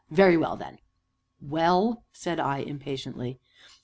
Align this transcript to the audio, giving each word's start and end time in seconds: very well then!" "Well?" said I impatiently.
very 0.09 0.35
well 0.35 0.55
then!" 0.57 0.79
"Well?" 1.39 2.01
said 2.11 2.39
I 2.39 2.57
impatiently. 2.57 3.39